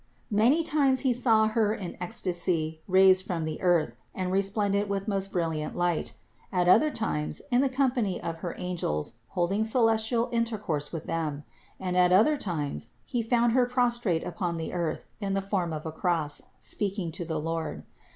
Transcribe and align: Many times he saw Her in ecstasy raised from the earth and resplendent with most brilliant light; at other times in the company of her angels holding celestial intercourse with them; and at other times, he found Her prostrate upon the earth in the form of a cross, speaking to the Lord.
Many 0.31 0.63
times 0.63 1.01
he 1.01 1.13
saw 1.13 1.45
Her 1.49 1.75
in 1.75 1.95
ecstasy 2.01 2.81
raised 2.87 3.23
from 3.23 3.45
the 3.45 3.61
earth 3.61 3.97
and 4.15 4.31
resplendent 4.31 4.89
with 4.89 5.07
most 5.07 5.31
brilliant 5.31 5.75
light; 5.75 6.13
at 6.51 6.67
other 6.67 6.89
times 6.89 7.39
in 7.51 7.61
the 7.61 7.69
company 7.69 8.19
of 8.19 8.37
her 8.39 8.55
angels 8.57 9.13
holding 9.37 9.63
celestial 9.63 10.27
intercourse 10.31 10.91
with 10.91 11.03
them; 11.05 11.43
and 11.79 11.95
at 11.95 12.11
other 12.11 12.35
times, 12.35 12.87
he 13.05 13.21
found 13.21 13.51
Her 13.51 13.67
prostrate 13.67 14.23
upon 14.23 14.57
the 14.57 14.73
earth 14.73 15.05
in 15.19 15.35
the 15.35 15.39
form 15.39 15.71
of 15.71 15.85
a 15.85 15.91
cross, 15.91 16.41
speaking 16.59 17.11
to 17.11 17.23
the 17.23 17.39
Lord. 17.39 17.83